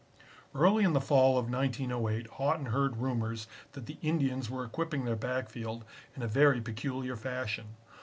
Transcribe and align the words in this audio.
"Early 0.55 0.83
in 0.83 0.93
the 0.93 0.99
fall 0.99 1.37
of 1.37 1.47
1908 1.47 2.25
Haughton 2.31 2.65
heard 2.71 2.97
rumors 2.97 3.45
that 3.73 3.85
the 3.85 3.99
Indians 4.01 4.49
were 4.49 4.63
equipping 4.63 5.05
their 5.05 5.15
backfield 5.15 5.85
in 6.15 6.23
a 6.23 6.27
very 6.27 6.59
peculiar 6.59 7.15
fashion. 7.15 7.75